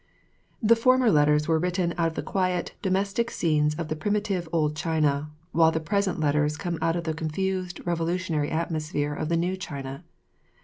[0.63, 4.75] The former letters were written out of the quiet, domestic scenes of the primitive, old
[4.75, 9.55] China, while the present letters come out of the confused revolutionary atmosphere of the new
[9.55, 10.03] China.